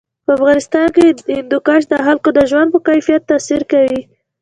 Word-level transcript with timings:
په 0.25 0.31
افغانستان 0.37 0.87
کې 0.95 1.03
هندوکش 1.37 1.81
د 1.87 1.93
خلکو 2.05 2.29
د 2.33 2.39
ژوند 2.49 2.69
په 2.71 2.79
کیفیت 2.87 3.21
تاثیر 3.31 3.61
کوي. 3.71 4.01